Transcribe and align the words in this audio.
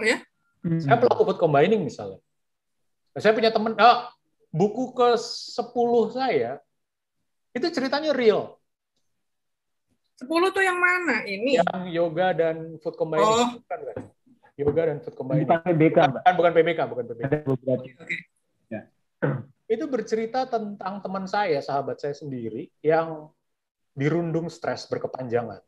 Oh 0.00 0.06
ya? 0.08 0.18
Hmm. 0.64 0.80
Saya 0.80 0.96
pelaku 0.96 1.22
food 1.28 1.40
combining 1.40 1.84
misalnya. 1.84 2.16
Saya 3.20 3.36
punya 3.36 3.52
teman, 3.52 3.76
oh, 3.76 3.98
buku 4.48 4.96
ke 4.96 5.08
10 5.20 6.16
saya 6.16 6.56
itu 7.52 7.66
ceritanya 7.68 8.16
real. 8.16 8.56
10 10.20 10.28
tuh 10.56 10.64
yang 10.64 10.76
mana? 10.80 11.24
Ini 11.24 11.60
yang 11.64 11.80
yoga 11.92 12.32
dan 12.32 12.80
food 12.80 12.96
combining. 12.96 13.28
Oh. 13.28 13.60
Bukan, 13.60 13.78
kan? 13.92 13.96
Yoga 14.56 14.82
dan 14.88 14.98
food 15.04 15.16
combining. 15.16 15.48
Bukan 15.48 15.60
PBK, 15.64 15.98
bukan, 16.12 16.32
bukan 16.36 16.52
PBK, 16.56 16.80
bukan 16.88 17.04
PBK. 17.08 17.32
Oke. 17.44 17.76
Okay. 17.88 18.18
Ya. 18.68 18.82
Itu 19.68 19.84
bercerita 19.88 20.48
tentang 20.48 21.04
teman 21.04 21.24
saya, 21.28 21.60
sahabat 21.60 22.00
saya 22.00 22.16
sendiri 22.16 22.68
yang 22.80 23.32
dirundung 23.96 24.48
stres 24.48 24.88
berkepanjangan. 24.88 25.60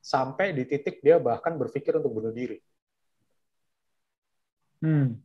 Sampai 0.00 0.56
di 0.56 0.64
titik 0.64 1.04
dia 1.04 1.20
bahkan 1.20 1.60
berpikir 1.60 1.96
untuk 2.00 2.12
bunuh 2.16 2.32
diri. 2.32 2.56
Hmm. 4.80 5.20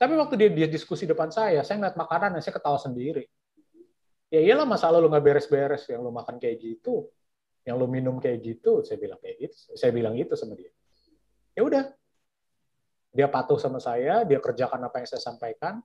Tapi 0.00 0.16
waktu 0.16 0.34
dia, 0.38 0.48
dia 0.48 0.68
diskusi 0.70 1.04
depan 1.04 1.28
saya, 1.28 1.60
saya 1.60 1.76
ngeliat 1.76 1.98
makanan, 1.98 2.38
saya 2.40 2.56
ketawa 2.56 2.80
sendiri. 2.80 3.28
Ya 4.30 4.40
iyalah 4.40 4.64
masalah 4.64 5.02
lu 5.02 5.10
nggak 5.10 5.20
beres-beres, 5.26 5.84
yang 5.90 6.00
lu 6.06 6.14
makan 6.14 6.38
kayak 6.38 6.62
gitu, 6.62 7.10
yang 7.66 7.76
lu 7.76 7.90
minum 7.90 8.16
kayak 8.16 8.40
gitu, 8.40 8.80
saya 8.86 8.96
bilang 8.96 9.18
kayak 9.18 9.50
gitu, 9.50 9.76
saya 9.76 9.90
bilang 9.92 10.14
itu 10.16 10.32
sama 10.38 10.54
dia. 10.56 10.72
Ya 11.52 11.66
udah, 11.66 11.84
dia 13.10 13.26
patuh 13.26 13.58
sama 13.58 13.82
saya, 13.82 14.22
dia 14.24 14.38
kerjakan 14.38 14.86
apa 14.86 15.02
yang 15.02 15.08
saya 15.10 15.20
sampaikan. 15.20 15.82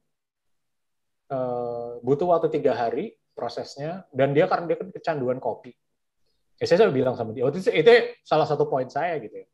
Uh, 1.25 1.97
butuh 2.05 2.29
waktu 2.29 2.53
tiga 2.53 2.77
hari 2.77 3.17
prosesnya, 3.33 4.05
dan 4.13 4.31
dia 4.31 4.45
karena 4.47 4.69
dia 4.69 4.77
kan 4.77 4.93
kecanduan 4.93 5.41
kopi. 5.41 5.73
Ya 6.55 6.65
saya, 6.71 6.87
bilang 6.87 7.19
sama 7.19 7.35
dia, 7.35 7.43
oh, 7.43 7.51
itu, 7.51 7.67
itu 7.67 7.91
salah 8.23 8.47
satu 8.47 8.63
poin 8.71 8.87
saya 8.87 9.19
gitu 9.19 9.43
ya 9.43 9.47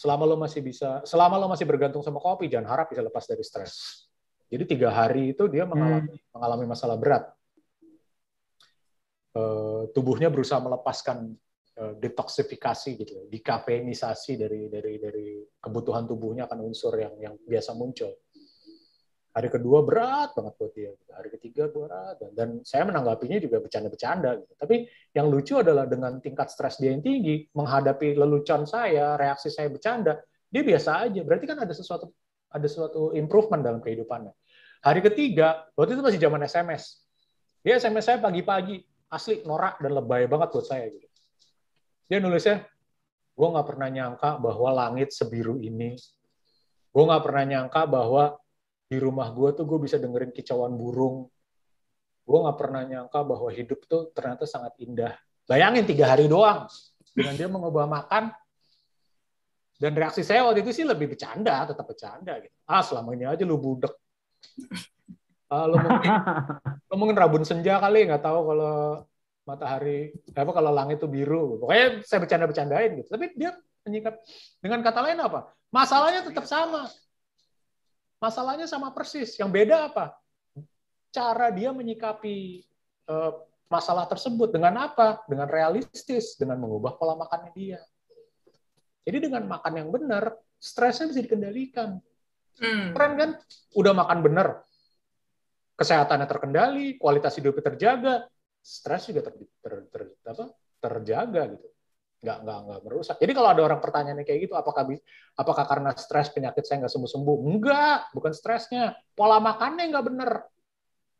selama 0.00 0.24
lo 0.24 0.40
masih 0.40 0.64
bisa, 0.64 1.04
selama 1.04 1.36
lo 1.36 1.44
masih 1.52 1.68
bergantung 1.68 2.00
sama 2.00 2.16
kopi, 2.24 2.48
jangan 2.48 2.72
harap 2.72 2.88
bisa 2.88 3.04
lepas 3.04 3.28
dari 3.28 3.44
stres. 3.44 4.06
Jadi 4.48 4.64
tiga 4.64 4.88
hari 4.88 5.36
itu 5.36 5.44
dia 5.46 5.68
mengalami, 5.68 6.16
hmm. 6.16 6.32
mengalami 6.32 6.64
masalah 6.64 6.96
berat. 6.96 7.28
Uh, 9.30 9.86
tubuhnya 9.94 10.26
berusaha 10.26 10.58
melepaskan 10.58 11.36
uh, 11.78 11.94
detoksifikasi 12.00 12.90
gitu, 12.98 13.28
dikafeinisasi 13.30 14.40
dari 14.40 14.66
dari 14.66 14.98
dari 14.98 15.28
kebutuhan 15.60 16.08
tubuhnya 16.08 16.50
akan 16.50 16.66
unsur 16.66 16.96
yang 16.98 17.14
yang 17.20 17.34
biasa 17.46 17.76
muncul. 17.76 18.10
Hari 19.30 19.46
kedua 19.46 19.86
berat 19.86 20.34
banget 20.34 20.54
buat 20.58 20.72
dia. 20.74 20.90
Hari 21.14 21.28
ketiga 21.38 21.70
berat 21.70 22.18
dan, 22.18 22.30
dan 22.34 22.48
saya 22.66 22.82
menanggapinya 22.82 23.38
juga 23.38 23.62
bercanda-bercanda. 23.62 24.42
Gitu. 24.42 24.52
Tapi 24.58 24.76
yang 25.14 25.30
lucu 25.30 25.54
adalah 25.54 25.86
dengan 25.86 26.18
tingkat 26.18 26.50
stres 26.50 26.82
dia 26.82 26.90
yang 26.90 27.02
tinggi, 27.02 27.46
menghadapi 27.54 28.18
lelucon 28.18 28.66
saya, 28.66 29.14
reaksi 29.14 29.46
saya 29.46 29.70
bercanda, 29.70 30.18
dia 30.50 30.66
biasa 30.66 31.06
aja. 31.06 31.20
Berarti 31.22 31.46
kan 31.46 31.62
ada 31.62 31.70
sesuatu 31.70 32.10
ada 32.50 32.66
sesuatu 32.66 33.14
improvement 33.14 33.62
dalam 33.62 33.78
kehidupannya. 33.78 34.34
Hari 34.82 35.00
ketiga, 35.06 35.70
waktu 35.78 35.94
itu 35.94 36.02
masih 36.02 36.20
zaman 36.20 36.42
SMS. 36.42 37.06
Dia 37.62 37.78
SMS 37.78 38.10
saya 38.10 38.18
pagi-pagi, 38.18 38.82
asli 39.12 39.46
norak 39.46 39.78
dan 39.78 39.94
lebay 39.94 40.26
banget 40.26 40.48
buat 40.50 40.66
saya 40.66 40.90
gitu. 40.90 41.06
Dia 42.10 42.18
nulisnya, 42.18 42.66
gue 43.38 43.48
nggak 43.54 43.66
pernah 43.70 43.86
nyangka 43.86 44.42
bahwa 44.42 44.68
langit 44.74 45.14
sebiru 45.14 45.62
ini. 45.62 45.94
Gue 46.90 47.04
nggak 47.06 47.22
pernah 47.22 47.44
nyangka 47.46 47.86
bahwa 47.86 48.40
di 48.90 48.98
rumah 48.98 49.30
gue 49.30 49.54
tuh 49.54 49.62
gue 49.70 49.78
bisa 49.86 50.02
dengerin 50.02 50.34
kicauan 50.34 50.74
burung. 50.74 51.30
Gue 52.26 52.38
nggak 52.42 52.58
pernah 52.58 52.82
nyangka 52.82 53.22
bahwa 53.22 53.46
hidup 53.54 53.86
tuh 53.86 54.10
ternyata 54.10 54.50
sangat 54.50 54.74
indah. 54.82 55.14
Bayangin 55.46 55.86
tiga 55.86 56.10
hari 56.10 56.26
doang 56.26 56.66
dengan 57.14 57.34
dia 57.38 57.46
mengubah 57.46 57.86
makan. 57.86 58.34
Dan 59.80 59.96
reaksi 59.96 60.26
saya 60.26 60.44
waktu 60.44 60.66
itu 60.66 60.82
sih 60.82 60.84
lebih 60.84 61.14
bercanda, 61.14 61.64
tetap 61.64 61.86
bercanda 61.86 62.36
gitu. 62.42 62.52
Ah 62.66 62.82
selama 62.82 63.14
ini 63.14 63.30
aja 63.30 63.46
lu 63.46 63.56
budek. 63.56 63.94
Ah, 65.48 65.64
lu 65.70 65.80
mungkin, 65.80 66.10
lu 66.90 66.94
mungkin 67.00 67.16
rabun 67.16 67.42
senja 67.46 67.80
kali 67.80 68.10
nggak 68.10 68.22
tahu 68.22 68.38
kalau 68.54 69.06
matahari 69.48 70.14
apa 70.34 70.50
kalau 70.50 70.70
langit 70.74 70.98
itu 70.98 71.08
biru. 71.08 71.62
Pokoknya 71.62 72.02
saya 72.04 72.18
bercanda-bercandain 72.26 72.90
gitu. 73.00 73.08
Tapi 73.08 73.38
dia 73.38 73.54
menyikap 73.86 74.18
dengan 74.60 74.82
kata 74.82 75.00
lain 75.00 75.18
apa? 75.22 75.50
Masalahnya 75.72 76.26
tetap 76.26 76.44
sama 76.44 76.90
Masalahnya 78.20 78.68
sama 78.68 78.92
persis. 78.92 79.34
Yang 79.40 79.50
beda 79.50 79.76
apa? 79.88 80.14
Cara 81.10 81.50
dia 81.50 81.72
menyikapi 81.72 82.62
uh, 83.08 83.32
masalah 83.66 84.06
tersebut 84.06 84.52
dengan 84.52 84.76
apa? 84.78 85.24
Dengan 85.26 85.48
realistis, 85.48 86.36
dengan 86.36 86.60
mengubah 86.60 87.00
pola 87.00 87.16
makannya 87.16 87.50
dia. 87.56 87.80
Jadi 89.08 89.26
dengan 89.26 89.48
makan 89.48 89.72
yang 89.74 89.88
benar, 89.88 90.36
stresnya 90.60 91.08
bisa 91.08 91.24
dikendalikan. 91.24 91.98
Hmm. 92.60 92.92
Keren 92.92 93.12
kan? 93.16 93.30
Udah 93.72 93.96
makan 93.96 94.20
benar, 94.20 94.60
kesehatannya 95.80 96.28
terkendali, 96.28 96.86
kualitas 97.00 97.32
hidupnya 97.40 97.72
terjaga, 97.72 98.14
stres 98.60 99.08
juga 99.08 99.24
ter, 99.24 99.34
ter, 99.64 99.72
ter, 99.88 100.02
apa, 100.28 100.52
terjaga 100.76 101.56
gitu 101.56 101.68
nggak 102.20 102.38
nggak 102.44 102.58
nggak 102.68 102.80
merusak. 102.84 103.16
Jadi 103.16 103.32
kalau 103.32 103.48
ada 103.48 103.62
orang 103.64 103.80
pertanyaannya 103.80 104.24
kayak 104.28 104.40
gitu, 104.44 104.54
apakah 104.54 104.84
apakah 105.40 105.64
karena 105.64 105.90
stres 105.96 106.28
penyakit 106.28 106.68
saya 106.68 106.84
nggak 106.84 106.92
sembuh 106.92 107.10
sembuh? 107.16 107.36
Enggak, 107.48 108.12
bukan 108.12 108.32
stresnya, 108.36 108.92
pola 109.16 109.40
makannya 109.40 109.88
nggak 109.88 110.06
benar. 110.06 110.30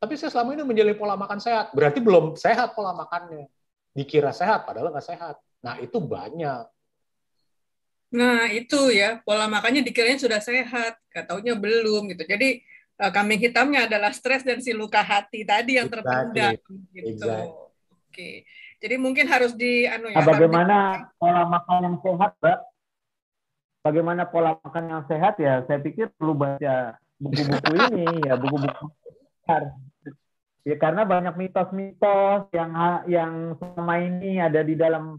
Tapi 0.01 0.13
saya 0.17 0.33
selama 0.33 0.57
ini 0.57 0.65
menjalani 0.65 0.97
pola 0.97 1.17
makan 1.17 1.41
sehat, 1.41 1.73
berarti 1.73 2.01
belum 2.05 2.37
sehat 2.37 2.77
pola 2.77 2.93
makannya. 2.93 3.49
Dikira 3.97 4.33
sehat, 4.33 4.69
padahal 4.69 4.93
nggak 4.93 5.09
sehat. 5.09 5.41
Nah 5.65 5.81
itu 5.81 5.97
banyak. 6.01 6.65
Nah 8.13 8.51
itu 8.53 8.93
ya 8.93 9.25
pola 9.25 9.49
makannya 9.49 9.81
dikiranya 9.81 10.21
sudah 10.21 10.41
sehat, 10.45 11.01
katanya 11.09 11.57
belum 11.57 12.13
gitu. 12.13 12.29
Jadi 12.29 12.61
eh, 13.01 13.11
kambing 13.13 13.41
hitamnya 13.41 13.89
adalah 13.89 14.13
stres 14.13 14.45
dan 14.45 14.61
si 14.61 14.77
luka 14.77 15.01
hati 15.01 15.49
tadi 15.49 15.81
yang 15.81 15.89
exactly. 15.89 16.05
terpendam 16.05 16.53
gitu. 16.93 17.09
Exactly. 17.09 17.49
Oke. 17.89 18.31
Jadi 18.81 18.97
mungkin 18.97 19.29
harus 19.29 19.53
di 19.53 19.85
anu 19.85 20.09
ya. 20.09 20.25
Nah, 20.25 20.27
bagaimana 20.27 20.77
di... 21.05 21.21
pola 21.21 21.43
makan 21.45 21.79
yang 21.85 21.97
sehat, 22.01 22.33
Mbak? 22.41 22.59
Bagaimana 23.81 24.23
pola 24.25 24.51
makan 24.65 24.85
yang 24.89 25.03
sehat 25.05 25.35
ya? 25.37 25.65
Saya 25.69 25.79
pikir 25.85 26.09
perlu 26.17 26.33
baca 26.33 26.97
buku-buku 27.21 27.73
ini 27.93 28.09
ya, 28.25 28.35
buku-buku 28.41 28.85
Ya 30.65 30.77
karena 30.77 31.09
banyak 31.09 31.35
mitos-mitos 31.41 32.53
yang 32.53 32.73
yang 33.09 33.33
selama 33.57 33.95
ini 34.01 34.41
ada 34.41 34.61
di 34.61 34.77
dalam 34.77 35.17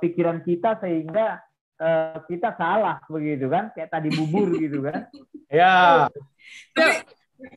pikiran 0.00 0.44
kita 0.44 0.76
sehingga 0.80 1.40
uh, 1.80 2.20
kita 2.28 2.56
salah 2.56 3.00
begitu 3.08 3.48
kan? 3.52 3.72
Kayak 3.72 4.00
tadi 4.00 4.08
bubur 4.12 4.48
gitu 4.56 4.80
kan. 4.80 5.08
Ya. 5.54 6.10
Tapi 6.74 7.06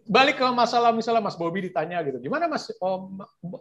balik 0.10 0.42
ke 0.42 0.48
masalah 0.50 0.90
misalnya 0.90 1.22
Mas 1.22 1.38
Bobi 1.38 1.70
ditanya 1.70 2.02
gitu, 2.02 2.18
gimana 2.18 2.50
Mas 2.50 2.74
oh, 2.82 3.14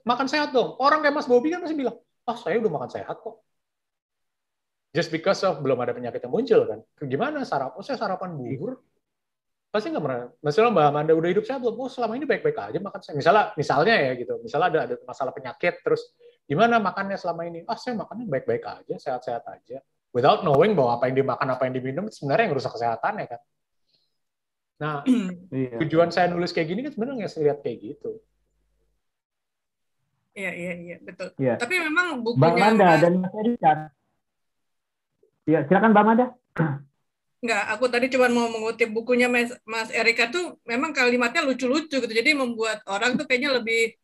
makan 0.03 0.27
sehat 0.27 0.51
dong? 0.51 0.75
Orang 0.81 1.05
kayak 1.05 1.15
Mas 1.15 1.29
Bobi 1.29 1.53
kan 1.53 1.61
masih 1.61 1.77
bilang, 1.77 1.97
ah 2.27 2.37
saya 2.37 2.59
udah 2.59 2.73
makan 2.73 2.91
sehat 2.91 3.17
kok. 3.21 3.37
Just 4.97 5.13
because 5.13 5.45
of 5.45 5.61
belum 5.61 5.77
ada 5.85 5.93
penyakit 5.93 6.25
yang 6.25 6.33
muncul 6.33 6.61
kan. 6.65 6.81
Gimana 7.05 7.45
sarapan? 7.45 7.77
Oh 7.77 7.85
saya 7.85 8.01
sarapan 8.01 8.33
bubur. 8.33 8.81
Pasti 9.69 9.93
nggak 9.93 10.01
pernah. 10.01 10.33
Misalnya 10.41 10.73
Mbak 10.73 10.87
Amanda 10.89 11.13
udah 11.13 11.31
hidup 11.37 11.45
sehat 11.45 11.61
belum? 11.61 11.77
Oh 11.77 11.91
selama 11.93 12.17
ini 12.17 12.25
baik-baik 12.25 12.57
aja 12.57 12.79
makan 12.81 13.01
saya. 13.05 13.15
Misalnya, 13.21 13.45
misalnya 13.61 13.95
ya 14.01 14.13
gitu. 14.17 14.35
Misalnya 14.41 14.67
ada 14.73 14.81
ada 14.89 14.95
masalah 15.05 15.37
penyakit 15.37 15.85
terus 15.85 16.01
gimana 16.49 16.81
makannya 16.81 17.21
selama 17.21 17.45
ini? 17.45 17.61
Ah 17.69 17.77
saya 17.77 17.93
makannya 18.01 18.25
baik-baik 18.25 18.65
aja, 18.65 18.95
sehat-sehat 18.97 19.45
aja. 19.53 19.85
Without 20.17 20.49
knowing 20.49 20.73
bahwa 20.73 20.97
apa 20.97 21.13
yang 21.13 21.21
dimakan, 21.21 21.47
apa 21.53 21.63
yang 21.69 21.75
diminum 21.77 22.05
sebenarnya 22.09 22.49
yang 22.49 22.55
rusak 22.57 22.73
kesehatannya 22.73 23.25
kan. 23.29 23.41
Nah, 24.77 25.01
iya. 25.55 25.77
tujuan 25.81 26.13
saya 26.13 26.29
nulis 26.29 26.53
kayak 26.53 26.69
gini 26.69 26.81
kan 26.85 26.93
sebenarnya 26.93 27.25
nggak 27.25 27.43
lihat 27.43 27.59
kayak 27.65 27.79
gitu. 27.81 28.11
Iya, 30.37 30.53
iya, 30.53 30.73
iya, 30.77 30.97
betul. 31.01 31.29
Iya. 31.41 31.55
Tapi 31.57 31.75
memang 31.81 32.21
bukunya 32.21 32.45
Bang 32.45 32.57
Manda 32.61 32.91
dan 33.01 33.13
Mas 33.25 33.35
Erika. 33.41 33.73
Iya, 35.49 35.59
silakan 35.65 35.93
Bang 35.97 36.07
Manda. 36.13 36.27
Enggak, 37.41 37.65
aku 37.73 37.85
tadi 37.89 38.07
cuma 38.13 38.29
mau 38.29 38.49
mengutip 38.53 38.93
bukunya 38.93 39.33
Mas, 39.33 39.57
Mas 39.65 39.89
Erika 39.89 40.29
tuh 40.29 40.61
memang 40.69 40.93
kalimatnya 40.93 41.41
lucu-lucu 41.41 42.05
gitu. 42.05 42.13
Jadi 42.13 42.37
membuat 42.37 42.85
orang 42.85 43.17
tuh 43.17 43.25
kayaknya 43.25 43.57
lebih 43.57 43.97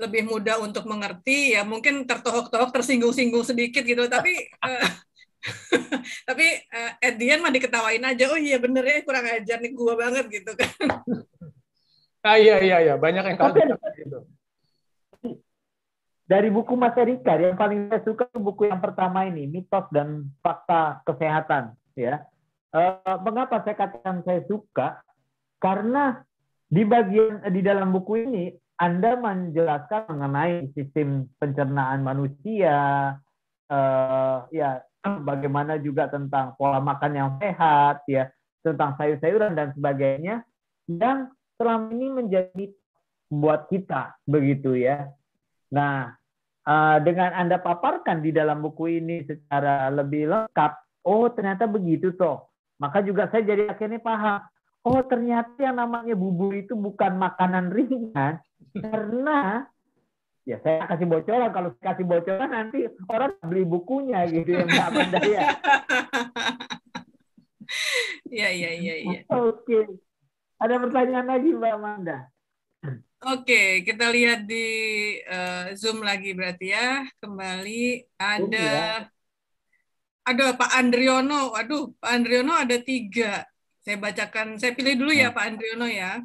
lebih 0.00 0.22
mudah 0.24 0.56
untuk 0.64 0.88
mengerti 0.88 1.52
ya 1.52 1.62
mungkin 1.62 2.08
tertohok-tohok 2.08 2.72
tersinggung-singgung 2.72 3.44
sedikit 3.44 3.84
gitu 3.84 4.08
tapi 4.08 4.48
uh, 4.64 4.80
tapi 6.28 6.46
uh, 6.68 6.92
at 7.00 7.14
the 7.16 7.32
end 7.32 7.40
mah 7.40 7.52
diketawain 7.52 8.04
aja 8.04 8.28
oh 8.28 8.36
iya 8.36 8.60
bener 8.60 8.84
ya 8.84 9.00
kurang 9.00 9.24
ajar 9.24 9.58
nih 9.60 9.72
gua 9.72 9.96
banget 9.96 10.26
gitu 10.28 10.52
kan. 10.56 10.70
Ah 12.20 12.36
iya 12.36 12.60
iya 12.60 12.84
iya 12.84 12.94
banyak 13.00 13.32
yang 13.32 13.40
kaget 13.40 13.80
gitu 13.96 14.28
dari 16.30 16.46
buku 16.46 16.78
Mas 16.78 16.94
Erika 16.94 17.34
yang 17.34 17.58
paling 17.58 17.90
saya 17.90 18.06
suka 18.06 18.30
buku 18.30 18.70
yang 18.70 18.78
pertama 18.78 19.26
ini 19.26 19.50
mitos 19.50 19.90
dan 19.90 20.30
fakta 20.38 21.02
kesehatan 21.02 21.74
ya. 21.98 22.22
Uh, 22.70 23.18
mengapa 23.26 23.66
saya 23.66 23.74
katakan 23.74 24.22
saya 24.22 24.46
suka? 24.46 25.02
Karena 25.58 26.22
di 26.70 26.86
bagian 26.86 27.42
di 27.50 27.66
dalam 27.66 27.90
buku 27.90 28.22
ini 28.22 28.54
anda 28.78 29.18
menjelaskan 29.18 30.06
mengenai 30.06 30.70
sistem 30.70 31.26
pencernaan 31.42 32.06
manusia, 32.06 32.78
uh, 33.66 34.46
ya 34.54 34.86
bagaimana 35.04 35.80
juga 35.80 36.08
tentang 36.12 36.52
pola 36.60 36.78
makan 36.80 37.12
yang 37.16 37.30
sehat 37.40 38.04
ya 38.04 38.28
tentang 38.60 38.96
sayur-sayuran 39.00 39.56
dan 39.56 39.72
sebagainya 39.72 40.44
yang 40.88 41.32
selama 41.56 41.92
ini 41.96 42.08
menjadi 42.12 42.64
buat 43.30 43.70
kita 43.70 44.20
begitu 44.26 44.76
ya. 44.76 45.08
Nah, 45.70 46.12
uh, 46.66 46.98
dengan 47.00 47.30
Anda 47.32 47.62
paparkan 47.62 48.20
di 48.20 48.34
dalam 48.34 48.60
buku 48.60 49.00
ini 49.00 49.22
secara 49.24 49.88
lebih 49.88 50.28
lengkap, 50.28 50.72
oh 51.06 51.30
ternyata 51.30 51.70
begitu 51.70 52.12
toh. 52.18 52.50
Maka 52.80 53.04
juga 53.04 53.28
saya 53.28 53.44
jadi 53.44 53.70
akhirnya 53.70 54.00
paham, 54.02 54.40
oh 54.88 55.00
ternyata 55.04 55.52
yang 55.60 55.76
namanya 55.78 56.16
bubur 56.16 56.56
itu 56.56 56.72
bukan 56.74 57.16
makanan 57.20 57.70
ringan 57.70 58.40
karena 58.82 59.68
ya 60.48 60.56
saya 60.64 60.88
kasih 60.88 61.06
bocoran 61.06 61.50
kalau 61.52 61.70
kasih 61.78 62.06
bocoran 62.08 62.50
nanti 62.50 62.88
orang 63.06 63.32
beli 63.44 63.64
bukunya 63.68 64.24
gitu 64.28 64.56
ya 64.56 64.64
Mbak 64.64 64.86
Amanda 64.88 65.20
ya. 65.24 65.40
Iya 68.26 68.48
iya 68.58 68.70
iya 68.74 68.94
iya. 69.04 69.20
Oke. 69.28 70.00
Ada 70.60 70.76
pertanyaan 70.76 71.28
lagi 71.28 71.48
Mbak 71.56 71.72
Amanda? 71.76 72.18
Oke, 73.20 73.84
kita 73.84 74.08
lihat 74.08 74.48
di 74.48 74.64
uh, 75.28 75.76
Zoom 75.76 76.00
lagi 76.00 76.32
berarti 76.32 76.72
ya. 76.72 77.04
Kembali 77.20 78.00
ada 78.16 78.56
ya. 78.56 79.04
ada 80.24 80.56
Pak 80.56 80.72
Andriono. 80.72 81.52
Waduh, 81.52 81.92
Pak 82.00 82.10
Andriono 82.16 82.56
ada 82.56 82.80
tiga. 82.80 83.44
Saya 83.84 84.00
bacakan, 84.00 84.56
saya 84.56 84.72
pilih 84.72 84.96
dulu 85.04 85.12
ya 85.12 85.28
hmm. 85.28 85.36
Pak 85.36 85.44
Andriono 85.52 85.86
ya. 85.88 86.24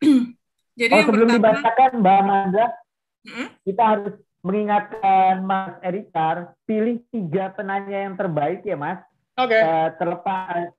Jadi 0.80 0.92
oh, 0.92 0.98
yang 1.00 1.08
sebelum 1.08 1.28
pertama, 1.28 1.52
dibacakan 1.52 1.92
Mbak 2.00 2.16
Amanda, 2.20 2.64
hmm? 3.26 3.48
kita 3.66 3.82
harus 3.82 4.14
mengingatkan 4.46 5.42
Mas 5.42 5.74
Erikar, 5.82 6.54
pilih 6.62 7.02
tiga 7.10 7.50
penanya 7.50 8.06
yang 8.06 8.14
terbaik 8.14 8.62
ya 8.62 8.78
Mas. 8.78 9.02
Oke. 9.34 9.52
Okay. 9.52 9.60
Uh, 9.60 9.70
eh, 9.70 9.88
terlepas 9.98 10.70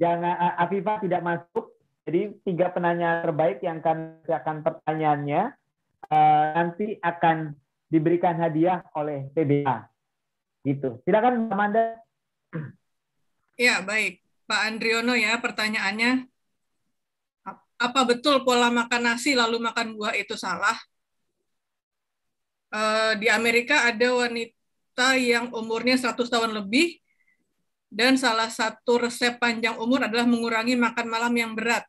jangan 0.00 0.34
uh, 0.40 0.62
Afifah 0.64 0.98
tidak 1.04 1.20
masuk, 1.20 1.64
jadi 2.08 2.32
tiga 2.48 2.72
penanya 2.72 3.20
terbaik 3.20 3.60
yang 3.60 3.84
akan 3.84 4.24
akan 4.24 4.56
pertanyaannya 4.64 5.52
uh, 6.08 6.44
nanti 6.56 6.96
akan 7.04 7.52
diberikan 7.92 8.40
hadiah 8.40 8.80
oleh 8.96 9.28
PBA. 9.36 9.84
Gitu. 10.64 11.04
Silakan 11.04 11.52
Amanda. 11.52 12.00
Ya, 13.60 13.84
baik. 13.84 14.24
Pak 14.48 14.60
Andriono 14.66 15.14
ya, 15.14 15.36
pertanyaannya 15.38 16.26
apa 17.80 18.00
betul 18.04 18.44
pola 18.44 18.68
makan 18.68 19.12
nasi 19.12 19.32
lalu 19.32 19.60
makan 19.60 19.96
buah 19.96 20.16
itu 20.16 20.36
salah? 20.36 20.76
Uh, 22.70 23.18
di 23.18 23.26
Amerika 23.26 23.90
ada 23.90 24.14
wanita 24.14 25.18
yang 25.18 25.50
umurnya 25.50 25.98
100 25.98 26.14
tahun 26.30 26.54
lebih 26.54 27.02
dan 27.90 28.14
salah 28.14 28.46
satu 28.46 29.02
resep 29.02 29.34
panjang 29.42 29.74
umur 29.74 30.06
adalah 30.06 30.22
mengurangi 30.22 30.78
makan 30.78 31.06
malam 31.10 31.34
yang 31.34 31.52
berat. 31.58 31.82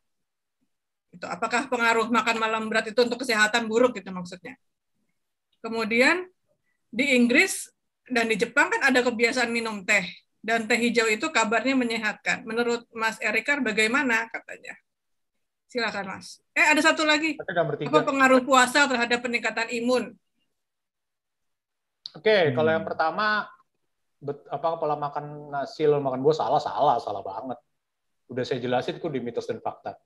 Itu 1.14 1.30
apakah 1.30 1.70
pengaruh 1.70 2.10
makan 2.10 2.36
malam 2.42 2.66
berat 2.66 2.90
itu 2.90 2.98
untuk 3.06 3.22
kesehatan 3.22 3.70
buruk 3.70 3.94
gitu 3.94 4.10
maksudnya. 4.10 4.58
Kemudian 5.62 6.26
di 6.90 7.14
Inggris 7.14 7.70
dan 8.10 8.26
di 8.26 8.34
Jepang 8.34 8.66
kan 8.74 8.90
ada 8.90 8.98
kebiasaan 9.06 9.54
minum 9.54 9.86
teh 9.86 10.02
dan 10.42 10.66
teh 10.66 10.74
hijau 10.74 11.06
itu 11.06 11.30
kabarnya 11.30 11.78
menyehatkan. 11.78 12.42
Menurut 12.42 12.90
Mas 12.90 13.22
Erikar 13.22 13.62
bagaimana 13.62 14.26
katanya? 14.26 14.74
Silakan 15.70 16.18
Mas. 16.18 16.42
Eh 16.52 16.66
ada 16.66 16.82
satu 16.82 17.06
lagi. 17.06 17.38
Apa 17.86 18.02
pengaruh 18.02 18.42
puasa 18.42 18.90
terhadap 18.90 19.22
peningkatan 19.22 19.70
imun? 19.70 20.18
Oke, 22.12 22.28
okay, 22.28 22.42
hmm. 22.50 22.54
kalau 22.60 22.70
yang 22.76 22.84
pertama 22.84 23.48
bet, 24.20 24.44
apa 24.52 24.76
pola 24.76 24.96
makan 25.00 25.48
nasi 25.48 25.88
lalu 25.88 26.04
makan 26.04 26.20
buah 26.20 26.36
salah 26.36 26.60
salah 26.60 26.96
salah 27.00 27.22
banget. 27.24 27.58
Udah 28.28 28.44
saya 28.44 28.60
jelasin 28.60 29.00
kok 29.00 29.08
di 29.08 29.20
mitos 29.24 29.48
dan 29.48 29.64
fakta. 29.64 29.96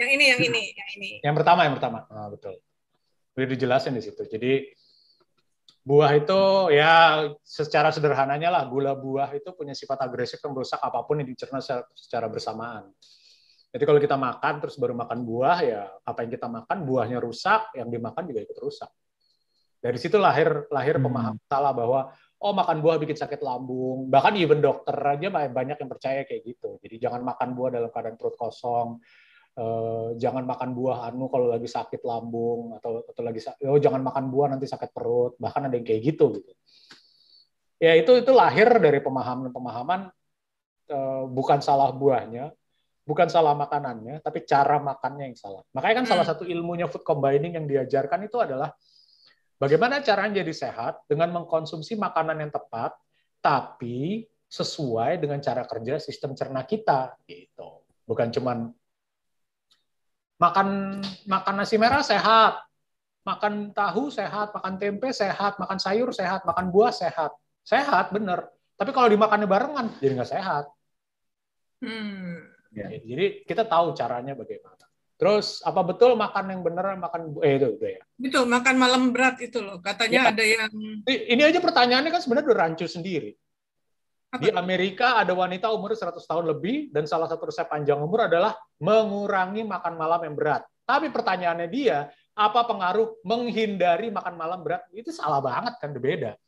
Yang 0.00 0.10
ini 0.16 0.24
yang 0.32 0.40
ini 0.40 0.62
yang 0.72 0.90
ini. 0.96 1.10
Yang 1.22 1.36
pertama 1.38 1.60
yang 1.68 1.74
pertama. 1.76 1.98
Nah, 2.10 2.28
betul. 2.32 2.56
Udah 3.36 3.46
dijelasin 3.46 3.94
di 3.94 4.02
situ. 4.02 4.24
Jadi 4.24 4.72
buah 5.84 6.12
itu 6.16 6.40
ya 6.72 7.24
secara 7.40 7.88
sederhananya 7.88 8.52
lah 8.52 8.64
gula 8.68 8.92
buah 8.92 9.32
itu 9.32 9.52
punya 9.56 9.72
sifat 9.72 10.04
agresif 10.04 10.36
yang 10.44 10.52
merusak 10.52 10.80
apa 10.80 11.00
pun 11.04 11.20
yang 11.20 11.28
dicerna 11.28 11.60
secara 11.92 12.28
bersamaan. 12.28 12.88
Jadi 13.68 13.84
kalau 13.84 14.00
kita 14.00 14.16
makan 14.16 14.64
terus 14.64 14.80
baru 14.80 14.96
makan 14.96 15.28
buah 15.28 15.58
ya 15.60 15.82
apa 16.08 16.24
yang 16.24 16.32
kita 16.32 16.48
makan 16.48 16.88
buahnya 16.88 17.20
rusak, 17.20 17.76
yang 17.76 17.92
dimakan 17.92 18.24
juga 18.24 18.40
ikut 18.48 18.58
rusak. 18.64 18.88
Dari 19.78 19.98
situ 19.98 20.18
lahir 20.18 20.66
lahir 20.74 20.98
hmm. 20.98 21.04
pemahaman 21.06 21.44
salah 21.46 21.72
bahwa 21.72 22.10
oh 22.38 22.52
makan 22.54 22.82
buah 22.82 22.98
bikin 22.98 23.18
sakit 23.18 23.40
lambung. 23.42 24.10
Bahkan 24.10 24.34
even 24.38 24.58
dokter 24.58 24.94
aja 24.94 25.28
banyak 25.30 25.76
yang 25.78 25.90
percaya 25.90 26.22
kayak 26.26 26.42
gitu. 26.46 26.78
Jadi 26.82 26.98
jangan 26.98 27.22
makan 27.22 27.54
buah 27.54 27.70
dalam 27.74 27.90
keadaan 27.90 28.16
perut 28.18 28.34
kosong. 28.38 28.98
Uh, 29.58 30.14
jangan 30.14 30.46
makan 30.46 30.70
buah 30.70 31.10
anu 31.10 31.26
kalau 31.26 31.50
lagi 31.50 31.66
sakit 31.66 32.06
lambung 32.06 32.78
atau 32.78 33.02
atau 33.02 33.22
lagi 33.26 33.42
oh 33.66 33.74
jangan 33.74 34.06
makan 34.06 34.30
buah 34.30 34.54
nanti 34.54 34.70
sakit 34.70 34.94
perut 34.94 35.34
bahkan 35.34 35.66
ada 35.66 35.74
yang 35.74 35.82
kayak 35.82 36.14
gitu 36.14 36.30
gitu 36.38 36.54
ya 37.82 37.98
itu 37.98 38.22
itu 38.22 38.30
lahir 38.30 38.70
dari 38.78 39.02
pemahaman 39.02 39.50
pemahaman 39.50 40.14
uh, 40.94 41.26
bukan 41.26 41.58
salah 41.58 41.90
buahnya 41.90 42.54
bukan 43.02 43.26
salah 43.32 43.56
makanannya 43.56 44.20
tapi 44.20 44.44
cara 44.44 44.82
makannya 44.82 45.32
yang 45.32 45.38
salah 45.38 45.64
makanya 45.72 46.04
kan 46.04 46.04
hmm. 46.04 46.12
salah 46.12 46.26
satu 46.28 46.44
ilmunya 46.44 46.86
food 46.90 47.02
combining 47.02 47.56
yang 47.56 47.64
diajarkan 47.64 48.28
itu 48.28 48.36
adalah 48.36 48.74
Bagaimana 49.58 49.98
caranya 50.06 50.40
jadi 50.46 50.54
sehat 50.54 51.02
dengan 51.10 51.34
mengkonsumsi 51.34 51.98
makanan 51.98 52.38
yang 52.46 52.52
tepat, 52.54 52.94
tapi 53.42 54.22
sesuai 54.46 55.18
dengan 55.18 55.42
cara 55.42 55.66
kerja 55.66 55.98
sistem 55.98 56.38
cerna 56.38 56.62
kita, 56.62 57.18
gitu. 57.26 57.82
Bukan 58.06 58.30
cuman 58.32 58.70
makan 60.38 60.68
makan 61.26 61.54
nasi 61.58 61.74
merah 61.74 62.06
sehat, 62.06 62.62
makan 63.26 63.74
tahu 63.74 64.14
sehat, 64.14 64.54
makan 64.54 64.74
tempe 64.78 65.10
sehat, 65.10 65.58
makan 65.58 65.78
sayur 65.82 66.14
sehat, 66.14 66.46
makan 66.46 66.70
buah 66.70 66.94
sehat, 66.94 67.34
sehat 67.66 68.14
bener. 68.14 68.46
Tapi 68.78 68.94
kalau 68.94 69.10
dimakannya 69.10 69.50
barengan, 69.50 69.90
jadi 69.98 70.22
nggak 70.22 70.32
sehat. 70.38 70.70
Hmm. 71.82 72.46
Ya, 72.70 72.94
jadi 72.94 73.42
kita 73.42 73.66
tahu 73.66 73.90
caranya 73.98 74.38
bagaimana. 74.38 74.77
Terus 75.18 75.58
apa 75.66 75.82
betul 75.82 76.14
makan 76.14 76.46
yang 76.46 76.62
benar 76.62 76.94
makan 76.94 77.34
eh 77.42 77.58
itu 77.58 77.74
udah 77.74 77.90
ya. 77.90 78.02
Betul, 78.14 78.44
makan 78.46 78.74
malam 78.78 79.02
berat 79.10 79.42
itu 79.42 79.58
loh. 79.58 79.82
Katanya 79.82 80.30
ya. 80.30 80.30
ada 80.30 80.44
yang 80.46 80.70
Ini 81.10 81.42
aja 81.42 81.58
pertanyaannya 81.58 82.14
kan 82.14 82.22
sebenarnya 82.22 82.46
udah 82.54 82.58
rancu 82.62 82.86
sendiri. 82.86 83.34
Apa? 84.30 84.46
Di 84.46 84.54
Amerika 84.54 85.18
ada 85.18 85.34
wanita 85.34 85.74
umur 85.74 85.98
100 85.98 86.22
tahun 86.22 86.46
lebih 86.46 86.94
dan 86.94 87.10
salah 87.10 87.26
satu 87.26 87.50
resep 87.50 87.66
panjang 87.66 87.98
umur 87.98 88.30
adalah 88.30 88.54
mengurangi 88.78 89.66
makan 89.66 89.98
malam 89.98 90.22
yang 90.22 90.38
berat. 90.38 90.62
Tapi 90.86 91.10
pertanyaannya 91.10 91.66
dia, 91.66 92.06
apa 92.38 92.60
pengaruh 92.70 93.18
menghindari 93.26 94.14
makan 94.14 94.38
malam 94.38 94.62
berat? 94.62 94.86
Itu 94.94 95.10
salah 95.10 95.42
banget 95.42 95.82
kan, 95.82 95.90
beda. 95.98 96.38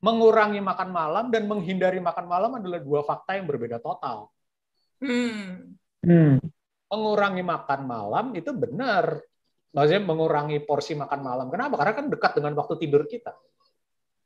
Mengurangi 0.00 0.64
makan 0.64 0.88
malam 0.88 1.28
dan 1.28 1.44
menghindari 1.44 2.00
makan 2.00 2.24
malam 2.24 2.56
adalah 2.56 2.80
dua 2.80 3.04
fakta 3.04 3.36
yang 3.36 3.44
berbeda 3.44 3.84
total. 3.84 4.32
Hmm. 4.96 5.76
Hmm 6.00 6.40
mengurangi 6.90 7.42
makan 7.42 7.80
malam 7.84 8.26
itu 8.34 8.50
benar. 8.54 9.18
Maksudnya 9.76 10.02
mengurangi 10.08 10.58
porsi 10.64 10.96
makan 10.96 11.20
malam. 11.20 11.46
Kenapa? 11.52 11.76
Karena 11.76 11.94
kan 11.94 12.06
dekat 12.08 12.32
dengan 12.40 12.52
waktu 12.56 12.74
tidur 12.80 13.04
kita. 13.04 13.36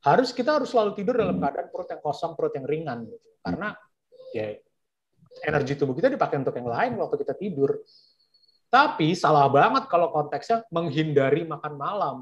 Harus 0.07 0.31
kita 0.33 0.57
harus 0.57 0.71
selalu 0.71 0.97
tidur 0.97 1.19
dalam 1.19 1.37
keadaan 1.43 1.69
perut 1.69 1.89
yang 1.91 2.01
kosong, 2.01 2.33
perut 2.39 2.55
yang 2.55 2.65
ringan. 2.65 3.05
Gitu. 3.11 3.29
Karena 3.43 3.75
ya 4.31 4.47
energi 5.43 5.75
tubuh 5.75 5.93
kita 5.97 6.07
dipakai 6.07 6.39
untuk 6.39 6.55
yang 6.55 6.71
lain 6.71 6.93
waktu 7.01 7.17
kita 7.19 7.35
tidur. 7.35 7.83
Tapi 8.71 9.19
salah 9.19 9.51
banget 9.51 9.91
kalau 9.91 10.15
konteksnya 10.15 10.63
menghindari 10.71 11.43
makan 11.43 11.75
malam. 11.75 12.17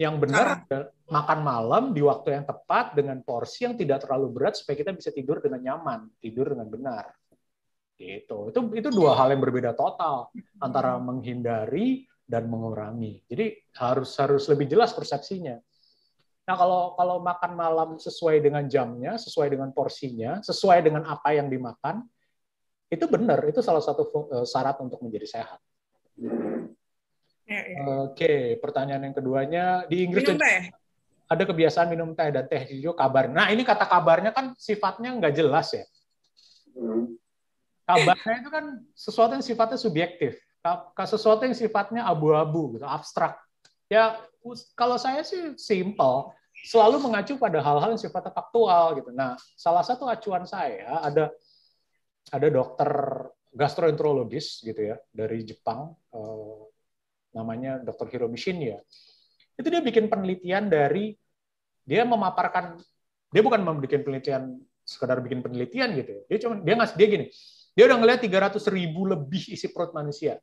Yang 0.00 0.16
benar 0.16 0.64
adalah 0.64 0.88
makan 1.12 1.40
malam 1.44 1.84
di 1.92 2.00
waktu 2.00 2.40
yang 2.40 2.48
tepat 2.48 2.96
dengan 2.96 3.20
porsi 3.20 3.68
yang 3.68 3.76
tidak 3.76 4.08
terlalu 4.08 4.32
berat 4.32 4.56
supaya 4.56 4.80
kita 4.80 4.96
bisa 4.96 5.12
tidur 5.12 5.44
dengan 5.44 5.60
nyaman, 5.60 6.08
tidur 6.24 6.56
dengan 6.56 6.72
benar. 6.72 7.19
Gitu. 8.00 8.38
Itu 8.48 8.60
itu 8.72 8.88
dua 8.88 9.12
hal 9.12 9.36
yang 9.36 9.44
berbeda 9.44 9.76
total 9.76 10.32
antara 10.56 10.96
menghindari 10.96 12.08
dan 12.24 12.48
mengurangi. 12.48 13.20
Jadi 13.28 13.60
harus 13.76 14.16
harus 14.16 14.48
lebih 14.48 14.72
jelas 14.72 14.96
persepsinya. 14.96 15.60
Nah, 16.48 16.56
kalau 16.56 16.96
kalau 16.96 17.20
makan 17.20 17.52
malam 17.52 17.90
sesuai 18.00 18.40
dengan 18.40 18.64
jamnya, 18.64 19.20
sesuai 19.20 19.52
dengan 19.52 19.68
porsinya, 19.76 20.40
sesuai 20.40 20.80
dengan 20.80 21.04
apa 21.12 21.36
yang 21.36 21.52
dimakan, 21.52 22.08
itu 22.88 23.04
benar, 23.04 23.44
itu 23.44 23.60
salah 23.60 23.84
satu 23.84 24.08
eh, 24.32 24.46
syarat 24.48 24.80
untuk 24.80 25.04
menjadi 25.04 25.28
sehat. 25.28 25.60
Ya, 27.44 27.60
ya. 27.68 27.84
Oke, 28.08 28.56
pertanyaan 28.64 29.12
yang 29.12 29.14
keduanya 29.14 29.64
di 29.84 30.08
Inggris 30.08 30.24
minum 30.24 30.40
teh. 30.40 30.72
ada 31.28 31.42
kebiasaan 31.44 31.88
minum 31.92 32.16
teh 32.16 32.32
dan 32.32 32.48
teh 32.48 32.64
hijau 32.64 32.96
kabar. 32.96 33.28
Nah, 33.28 33.52
ini 33.52 33.60
kata 33.60 33.84
kabarnya 33.84 34.32
kan 34.32 34.56
sifatnya 34.56 35.12
nggak 35.20 35.34
jelas 35.36 35.68
ya. 35.76 35.84
Hmm 36.72 37.20
kabarnya 37.90 38.34
itu 38.40 38.50
kan 38.50 38.64
sesuatu 38.94 39.32
yang 39.34 39.44
sifatnya 39.44 39.78
subjektif 39.80 40.38
sesuatu 41.08 41.42
yang 41.42 41.56
sifatnya 41.56 42.06
abu-abu 42.06 42.78
gitu 42.78 42.86
abstrak 42.86 43.40
ya 43.90 44.16
kalau 44.78 44.96
saya 44.96 45.20
sih 45.26 45.58
simple 45.58 46.32
selalu 46.64 47.08
mengacu 47.08 47.40
pada 47.40 47.60
hal-hal 47.60 47.96
yang 47.96 48.00
sifatnya 48.00 48.32
faktual 48.32 48.96
gitu. 48.96 49.10
Nah, 49.12 49.36
salah 49.56 49.84
satu 49.84 50.04
acuan 50.08 50.44
saya 50.44 51.00
ada 51.00 51.32
ada 52.30 52.48
dokter 52.52 52.90
gastroenterologis 53.50 54.62
gitu 54.62 54.94
ya 54.94 54.96
dari 55.10 55.42
Jepang 55.42 55.96
eh, 56.12 56.60
namanya 57.34 57.80
Dr. 57.80 58.06
Hiromi 58.12 58.36
Shinya. 58.36 58.78
Itu 59.56 59.68
dia 59.68 59.80
bikin 59.80 60.08
penelitian 60.12 60.68
dari 60.68 61.16
dia 61.84 62.04
memaparkan 62.04 62.78
dia 63.30 63.42
bukan 63.42 63.62
membuat 63.62 64.02
penelitian 64.02 64.60
sekedar 64.84 65.22
bikin 65.24 65.40
penelitian 65.40 65.96
gitu 65.96 66.10
ya. 66.12 66.22
Dia 66.28 66.38
cuma 66.44 66.54
dia 66.60 66.74
ngasih 66.76 66.96
dia 66.96 67.08
gini. 67.08 67.26
Dia 67.80 67.88
udah 67.88 67.96
ngelihat 67.96 68.20
300 68.28 68.60
ribu 68.76 69.08
lebih 69.08 69.56
isi 69.56 69.72
perut 69.72 69.96
manusia. 69.96 70.36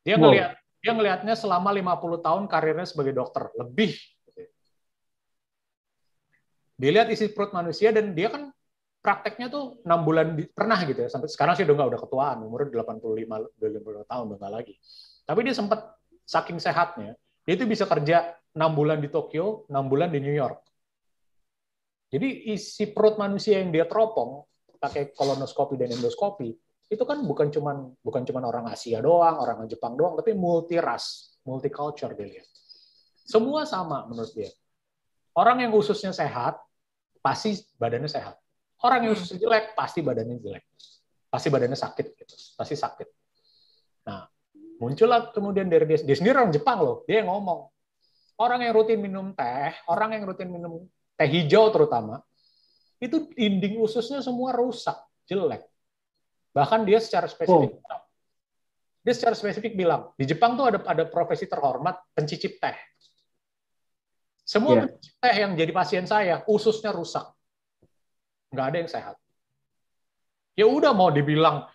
Dia 0.00 0.16
ngelihat 0.16 0.56
wow. 0.56 0.80
dia 0.80 0.92
ngelihatnya 0.96 1.34
selama 1.36 1.68
50 1.76 2.24
tahun 2.24 2.42
karirnya 2.48 2.88
sebagai 2.88 3.12
dokter, 3.12 3.52
lebih. 3.52 3.92
Dia 6.72 6.90
lihat 6.96 7.12
isi 7.12 7.28
perut 7.36 7.52
manusia 7.52 7.92
dan 7.92 8.16
dia 8.16 8.32
kan 8.32 8.48
prakteknya 9.04 9.52
tuh 9.52 9.76
enam 9.84 10.08
bulan 10.08 10.40
di, 10.40 10.48
pernah 10.48 10.80
gitu 10.88 11.04
ya 11.04 11.12
sampai 11.12 11.28
sekarang 11.28 11.52
sih 11.60 11.68
udah 11.68 11.76
nggak 11.76 11.90
udah 11.92 12.00
ketuaan 12.00 12.36
umurnya 12.42 12.82
85 12.82 13.60
udah 13.60 13.68
50 13.78 14.10
tahun 14.10 14.24
udah 14.26 14.38
nggak 14.42 14.54
lagi 14.58 14.74
tapi 15.22 15.40
dia 15.46 15.54
sempat 15.54 15.80
saking 16.26 16.58
sehatnya 16.58 17.14
dia 17.46 17.54
itu 17.54 17.62
bisa 17.62 17.86
kerja 17.86 18.34
enam 18.58 18.74
bulan 18.74 18.98
di 18.98 19.06
Tokyo 19.06 19.70
enam 19.70 19.86
bulan 19.86 20.10
di 20.10 20.18
New 20.18 20.34
York 20.34 20.58
jadi 22.10 22.26
isi 22.50 22.90
perut 22.90 23.22
manusia 23.22 23.62
yang 23.62 23.70
dia 23.70 23.86
teropong 23.86 24.42
pakai 24.78 25.12
kolonoskopi 25.12 25.74
dan 25.74 25.92
endoskopi 25.92 26.54
itu 26.88 27.04
kan 27.04 27.20
bukan 27.20 27.52
cuman 27.52 27.92
bukan 28.00 28.22
cuman 28.24 28.42
orang 28.48 28.64
Asia 28.72 29.02
doang 29.04 29.36
orang 29.42 29.68
Jepang 29.68 29.98
doang 29.98 30.16
tapi 30.16 30.32
multi 30.32 30.80
ras 30.80 31.28
multicultural 31.48 32.12
dia 32.12 32.28
lihat. 32.28 32.48
Semua 33.24 33.64
sama 33.64 34.04
menurut 34.04 34.32
dia. 34.36 34.52
Orang 35.32 35.64
yang 35.64 35.72
ususnya 35.72 36.12
sehat 36.12 36.60
pasti 37.24 37.56
badannya 37.80 38.08
sehat. 38.08 38.36
Orang 38.84 39.08
yang 39.08 39.12
ususnya 39.16 39.40
jelek 39.40 39.74
pasti 39.74 40.04
badannya 40.04 40.38
jelek, 40.38 40.64
pasti 41.32 41.48
badannya 41.50 41.74
sakit, 41.74 42.06
gitu. 42.14 42.34
pasti 42.54 42.78
sakit. 42.78 43.08
Nah, 44.06 44.22
muncullah 44.78 45.34
kemudian 45.34 45.66
dari 45.66 45.82
dia, 45.88 45.98
dia 46.06 46.16
sendiri 46.16 46.38
orang 46.38 46.54
Jepang 46.54 46.78
loh, 46.78 47.02
dia 47.10 47.20
yang 47.20 47.28
ngomong, 47.34 47.66
orang 48.38 48.62
yang 48.62 48.72
rutin 48.78 49.02
minum 49.02 49.34
teh, 49.34 49.74
orang 49.90 50.14
yang 50.14 50.30
rutin 50.30 50.46
minum 50.46 50.86
teh 51.18 51.26
hijau 51.26 51.74
terutama, 51.74 52.22
itu 52.98 53.30
dinding 53.30 53.78
ususnya 53.78 54.18
semua 54.18 54.50
rusak, 54.54 54.98
jelek. 55.30 55.62
Bahkan 56.50 56.82
dia 56.82 56.98
secara 56.98 57.30
spesifik, 57.30 57.78
oh. 57.78 58.02
dia 59.06 59.14
secara 59.14 59.38
spesifik 59.38 59.78
bilang, 59.78 60.10
di 60.18 60.26
Jepang 60.26 60.58
tuh 60.58 60.66
ada 60.66 60.78
ada 60.82 61.06
profesi 61.06 61.46
terhormat 61.46 61.94
pencicip 62.12 62.58
teh. 62.58 62.74
Semua 64.42 64.74
yeah. 64.74 64.82
pencicip 64.90 65.14
teh 65.22 65.34
yang 65.38 65.52
jadi 65.54 65.70
pasien 65.70 66.04
saya, 66.10 66.42
ususnya 66.50 66.90
rusak 66.90 67.30
nggak 68.50 68.66
ada 68.66 68.76
yang 68.80 68.90
sehat. 68.90 69.16
Ya 70.58 70.66
udah 70.66 70.90
mau 70.90 71.14
dibilang 71.14 71.70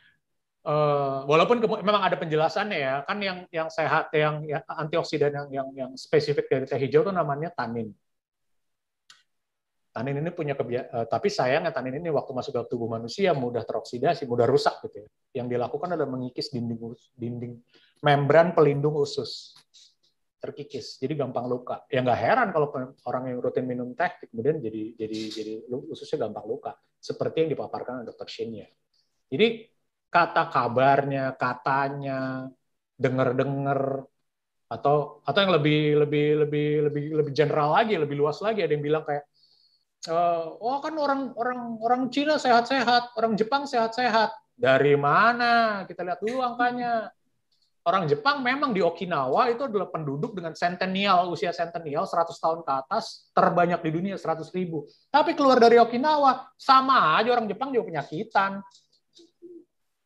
uh, 0.68 1.24
walaupun 1.24 1.64
memang 1.64 2.04
ada 2.04 2.20
penjelasannya 2.20 2.80
ya, 2.84 2.94
kan 3.08 3.18
yang 3.24 3.48
yang 3.54 3.72
sehat 3.72 4.12
yang, 4.12 4.44
yang 4.44 4.60
antioksidan 4.68 5.32
yang 5.32 5.48
yang 5.54 5.68
yang 5.72 5.92
spesifik 5.96 6.52
dari 6.52 6.66
teh 6.68 6.76
hijau 6.76 7.08
itu 7.08 7.14
namanya 7.16 7.54
tanin. 7.56 7.96
Tanin 9.94 10.26
ini 10.26 10.34
punya 10.34 10.58
kebiasaan, 10.58 10.90
uh, 10.90 11.06
tapi 11.06 11.30
sayangnya 11.30 11.70
tanin 11.70 12.02
ini 12.02 12.10
waktu 12.10 12.34
masuk 12.34 12.50
ke 12.50 12.62
tubuh 12.66 12.90
manusia 12.90 13.30
mudah 13.38 13.62
teroksidasi, 13.62 14.26
mudah 14.26 14.50
rusak 14.50 14.82
gitu 14.90 15.06
ya. 15.06 15.10
Yang 15.38 15.54
dilakukan 15.54 15.94
adalah 15.94 16.10
mengikis 16.10 16.50
dinding 16.50 16.82
dinding 17.14 17.62
membran 18.02 18.58
pelindung 18.58 18.98
usus 18.98 19.54
terkikis, 20.42 20.98
jadi 20.98 21.14
gampang 21.14 21.46
luka. 21.46 21.86
Ya 21.94 22.02
nggak 22.02 22.20
heran 22.20 22.50
kalau 22.50 22.74
orang 23.06 23.24
yang 23.32 23.38
rutin 23.38 23.70
minum 23.70 23.94
teh 23.94 24.10
kemudian 24.34 24.58
jadi 24.58 24.98
jadi 24.98 25.20
jadi 25.30 25.54
ususnya 25.70 26.26
gampang 26.26 26.46
luka, 26.50 26.74
seperti 26.98 27.46
yang 27.46 27.50
dipaparkan 27.54 28.02
oleh 28.02 28.10
dokter 28.10 28.26
Shinya. 28.26 28.66
Jadi 29.30 29.70
kata 30.10 30.50
kabarnya, 30.50 31.38
katanya, 31.38 32.50
dengar-dengar 32.98 34.10
atau 34.74 35.22
atau 35.22 35.40
yang 35.40 35.54
lebih 35.54 36.02
lebih 36.02 36.28
lebih 36.50 36.68
lebih 36.90 37.04
lebih 37.22 37.34
general 37.38 37.78
lagi, 37.78 37.94
lebih 37.94 38.18
luas 38.18 38.42
lagi 38.42 38.66
ada 38.66 38.74
yang 38.74 38.82
bilang 38.82 39.06
kayak 39.06 39.30
Uh, 40.04 40.60
oh 40.60 40.84
kan 40.84 40.92
orang 41.00 41.32
orang 41.40 41.80
orang 41.80 42.02
Cina 42.12 42.36
sehat-sehat, 42.36 43.16
orang 43.16 43.40
Jepang 43.40 43.64
sehat-sehat. 43.64 44.36
Dari 44.54 45.00
mana? 45.00 45.84
Kita 45.88 46.04
lihat 46.04 46.20
dulu 46.20 46.44
angkanya 46.44 47.08
orang 47.84 48.08
Jepang 48.08 48.40
memang 48.44 48.72
di 48.72 48.80
Okinawa 48.80 49.52
itu 49.52 49.68
adalah 49.68 49.92
penduduk 49.92 50.36
dengan 50.36 50.56
centennial, 50.56 51.28
usia 51.32 51.52
centennial 51.52 52.08
100 52.08 52.32
tahun 52.36 52.60
ke 52.64 52.72
atas, 52.72 53.32
terbanyak 53.36 53.80
di 53.84 53.92
dunia 53.92 54.16
100 54.16 54.48
ribu. 54.56 54.88
Tapi 55.12 55.36
keluar 55.36 55.60
dari 55.60 55.80
Okinawa, 55.80 56.52
sama 56.56 57.20
aja 57.20 57.36
orang 57.36 57.48
Jepang 57.48 57.76
juga 57.76 57.92
penyakitan. 57.92 58.64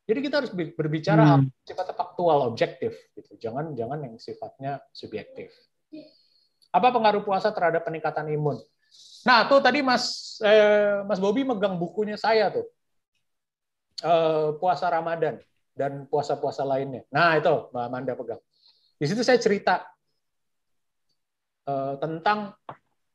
Jadi 0.07 0.19
kita 0.23 0.35
harus 0.39 0.51
berbicara 0.55 1.35
hmm. 1.35 1.67
sifatnya 1.67 1.95
faktual, 1.97 2.47
objektif. 2.47 2.95
Gitu. 3.11 3.35
Jangan 3.43 3.75
jangan 3.75 3.99
yang 4.07 4.15
sifatnya 4.15 4.79
subjektif. 4.95 5.51
Apa 6.71 6.95
pengaruh 6.95 7.27
puasa 7.27 7.51
terhadap 7.51 7.83
peningkatan 7.83 8.31
imun? 8.31 8.55
Nah, 9.27 9.47
tuh 9.51 9.59
tadi 9.59 9.83
Mas 9.83 10.37
eh, 10.41 11.03
Mas 11.03 11.19
Bobi 11.19 11.43
megang 11.43 11.75
bukunya 11.75 12.15
saya 12.15 12.51
tuh. 12.51 12.65
Eh, 14.03 14.49
puasa 14.61 14.87
Ramadan 14.93 15.41
dan 15.77 16.09
puasa-puasa 16.09 16.65
lainnya. 16.65 17.05
Nah, 17.13 17.37
itu 17.37 17.69
Mbak 17.69 17.83
Amanda 17.85 18.13
pegang. 18.17 18.41
Di 18.97 19.05
situ 19.05 19.21
saya 19.21 19.37
cerita 19.37 19.85
uh, 21.69 21.93
tentang 22.01 22.57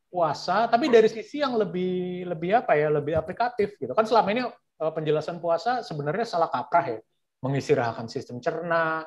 puasa, 0.06 0.70
tapi 0.70 0.86
dari 0.86 1.10
sisi 1.10 1.42
yang 1.42 1.58
lebih 1.58 2.22
lebih 2.30 2.62
apa 2.62 2.78
ya, 2.78 2.86
lebih 2.86 3.18
aplikatif 3.18 3.74
gitu. 3.82 3.90
Kan 3.98 4.06
selama 4.06 4.28
ini 4.30 4.46
uh, 4.46 4.92
penjelasan 4.94 5.42
puasa 5.42 5.82
sebenarnya 5.82 6.22
salah 6.22 6.46
kaprah 6.54 6.86
ya, 6.86 7.00
mengistirahatkan 7.42 8.06
sistem 8.06 8.38
cerna, 8.38 9.02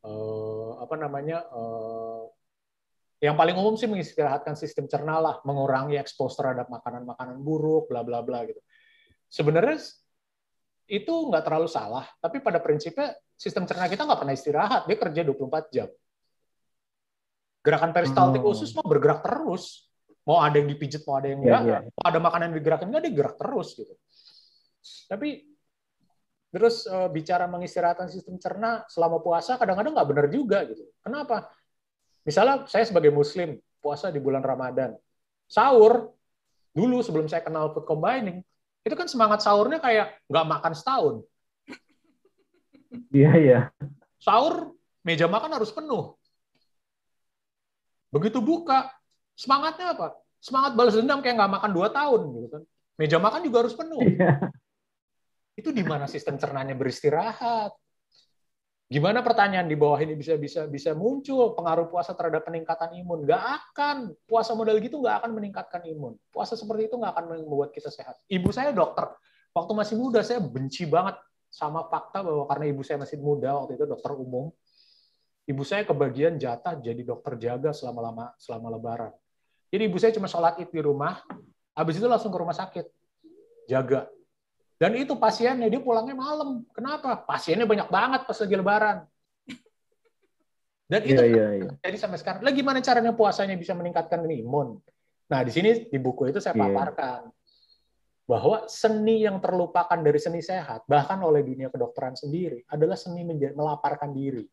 uh, 0.00 0.80
apa 0.80 0.96
namanya, 0.96 1.44
uh, 1.52 2.24
yang 3.18 3.34
paling 3.34 3.58
umum 3.58 3.74
sih 3.74 3.90
mengistirahatkan 3.90 4.54
sistem 4.54 4.86
cerna 4.86 5.18
lah, 5.18 5.34
mengurangi 5.42 5.98
ekspos 5.98 6.38
terhadap 6.38 6.70
makanan-makanan 6.70 7.42
buruk, 7.42 7.90
bla 7.90 8.06
bla 8.06 8.22
bla 8.22 8.46
gitu. 8.46 8.62
Sebenarnya 9.26 9.82
itu 10.88 11.12
nggak 11.26 11.42
terlalu 11.42 11.66
salah, 11.66 12.06
tapi 12.22 12.38
pada 12.38 12.62
prinsipnya 12.62 13.18
sistem 13.34 13.66
cerna 13.66 13.90
kita 13.90 14.06
nggak 14.06 14.20
pernah 14.22 14.34
istirahat, 14.34 14.82
dia 14.86 14.96
kerja 14.96 15.20
24 15.26 15.74
jam. 15.74 15.88
Gerakan 17.60 17.90
peristaltik 17.90 18.40
hmm. 18.40 18.52
usus 18.54 18.70
mau 18.78 18.86
bergerak 18.86 19.20
terus, 19.26 19.90
mau 20.22 20.38
ada 20.38 20.54
yang 20.56 20.70
dipijit, 20.70 21.02
mau 21.02 21.18
ada 21.18 21.28
yang 21.28 21.42
enggak, 21.42 21.62
yeah, 21.66 21.80
yeah. 21.82 21.90
mau 21.90 22.04
ada 22.06 22.18
makanan 22.22 22.44
yang 22.54 22.56
digerakin 22.62 22.86
enggak, 22.88 23.02
dia 23.02 23.14
gerak 23.18 23.36
terus 23.36 23.68
gitu. 23.74 23.94
Tapi 25.10 25.28
terus 26.48 26.88
uh, 26.88 27.10
bicara 27.12 27.44
mengistirahatkan 27.44 28.08
sistem 28.08 28.40
cerna 28.40 28.86
selama 28.88 29.20
puasa 29.20 29.60
kadang-kadang 29.60 29.92
nggak 29.92 30.08
benar 30.08 30.26
juga 30.30 30.64
gitu. 30.64 30.86
Kenapa? 31.02 31.50
Misalnya 32.28 32.68
saya 32.68 32.84
sebagai 32.84 33.08
muslim 33.08 33.56
puasa 33.80 34.12
di 34.12 34.20
bulan 34.20 34.44
Ramadan, 34.44 34.92
sahur 35.48 36.12
dulu 36.76 37.00
sebelum 37.00 37.24
saya 37.24 37.40
kenal 37.40 37.72
food 37.72 37.88
combining, 37.88 38.44
itu 38.84 38.92
kan 38.92 39.08
semangat 39.08 39.40
sahurnya 39.40 39.80
kayak 39.80 40.20
nggak 40.28 40.44
makan 40.44 40.72
setahun. 40.76 41.14
Iya, 43.08 43.32
iya. 43.40 43.60
Sahur, 44.20 44.76
meja 45.00 45.24
makan 45.24 45.56
harus 45.56 45.72
penuh. 45.72 46.20
Begitu 48.12 48.44
buka, 48.44 48.92
semangatnya 49.32 49.96
apa? 49.96 50.12
Semangat 50.36 50.76
balas 50.76 51.00
dendam 51.00 51.24
kayak 51.24 51.40
nggak 51.40 51.52
makan 51.56 51.70
dua 51.72 51.88
tahun. 51.88 52.20
gitu 52.36 52.48
kan. 52.52 52.62
Meja 53.00 53.16
makan 53.16 53.40
juga 53.40 53.56
harus 53.64 53.72
penuh. 53.72 54.04
Iya. 54.04 54.52
Itu 55.56 55.72
di 55.72 55.80
mana 55.80 56.04
sistem 56.04 56.36
cernanya 56.36 56.76
beristirahat. 56.76 57.72
Gimana 58.88 59.20
pertanyaan 59.20 59.68
di 59.68 59.76
bawah 59.76 60.00
ini 60.00 60.16
bisa 60.16 60.40
bisa 60.40 60.64
bisa 60.64 60.96
muncul 60.96 61.52
pengaruh 61.52 61.92
puasa 61.92 62.16
terhadap 62.16 62.48
peningkatan 62.48 62.96
imun? 62.96 63.28
Gak 63.28 63.44
akan. 63.44 64.16
Puasa 64.24 64.56
model 64.56 64.80
gitu 64.80 65.04
gak 65.04 65.20
akan 65.20 65.36
meningkatkan 65.36 65.84
imun. 65.84 66.16
Puasa 66.32 66.56
seperti 66.56 66.88
itu 66.88 66.96
gak 66.96 67.12
akan 67.12 67.36
membuat 67.36 67.68
kita 67.76 67.92
sehat. 67.92 68.16
Ibu 68.32 68.48
saya 68.48 68.72
dokter. 68.72 69.12
Waktu 69.52 69.72
masih 69.76 69.94
muda 70.00 70.24
saya 70.24 70.40
benci 70.40 70.88
banget 70.88 71.20
sama 71.52 71.84
fakta 71.84 72.24
bahwa 72.24 72.48
karena 72.48 72.64
ibu 72.72 72.80
saya 72.80 72.96
masih 72.96 73.20
muda 73.20 73.60
waktu 73.60 73.76
itu 73.76 73.84
dokter 73.84 74.12
umum. 74.16 74.48
Ibu 75.44 75.62
saya 75.68 75.84
kebagian 75.84 76.40
jatah 76.40 76.80
jadi 76.80 77.04
dokter 77.04 77.36
jaga 77.36 77.76
selama 77.76 78.00
lama 78.08 78.24
selama 78.40 78.72
lebaran. 78.72 79.12
Jadi 79.68 79.82
ibu 79.84 80.00
saya 80.00 80.16
cuma 80.16 80.32
sholat 80.32 80.56
id 80.64 80.72
di 80.72 80.80
rumah, 80.80 81.20
habis 81.76 82.00
itu 82.00 82.08
langsung 82.08 82.32
ke 82.32 82.40
rumah 82.40 82.56
sakit 82.56 82.88
jaga 83.68 84.08
dan 84.78 84.94
itu 84.94 85.18
pasiennya 85.18 85.66
dia 85.66 85.82
pulangnya 85.82 86.14
malam. 86.14 86.62
Kenapa? 86.70 87.18
Pasiennya 87.26 87.66
banyak 87.66 87.90
banget 87.90 88.20
pas 88.30 88.38
lagi 88.38 88.54
lebaran. 88.54 88.98
Dan 90.88 91.00
itu 91.04 91.20
yeah, 91.20 91.28
yeah, 91.28 91.50
yeah. 91.68 91.72
jadi 91.84 91.98
sampai 92.00 92.16
sekarang. 92.16 92.40
Lagi 92.40 92.64
gimana 92.64 92.80
caranya 92.80 93.12
puasanya 93.12 93.58
bisa 93.58 93.76
meningkatkan 93.76 94.24
imun? 94.24 94.80
Nah, 95.28 95.40
di 95.44 95.52
sini 95.52 95.84
di 95.84 95.98
buku 96.00 96.32
itu 96.32 96.40
saya 96.40 96.56
iya. 96.56 96.64
paparkan 96.64 97.28
yeah. 97.28 98.24
bahwa 98.24 98.64
seni 98.70 99.26
yang 99.26 99.36
terlupakan 99.42 99.98
dari 100.00 100.16
seni 100.16 100.40
sehat, 100.40 100.88
bahkan 100.88 101.20
oleh 101.20 101.44
dunia 101.44 101.68
kedokteran 101.68 102.16
sendiri, 102.16 102.64
adalah 102.72 102.96
seni 102.96 103.26
melaparkan 103.52 104.14
diri. 104.16 104.48